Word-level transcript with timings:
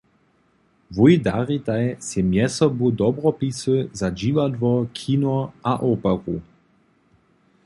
Wój 0.99 1.17
daritaj 1.27 1.85
sej 2.07 2.23
mjezsobu 2.29 2.91
dobropisy 3.03 3.77
za 3.99 4.11
dźiwadło, 4.19 4.75
kino 5.01 5.37
a 5.73 5.79
operu. 5.93 6.41